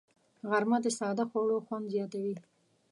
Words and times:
غرمه 0.49 0.77
د 0.83 0.87
ساده 0.99 1.23
خوړو 1.29 1.57
خوند 1.65 1.85
زیاتوي 1.93 2.35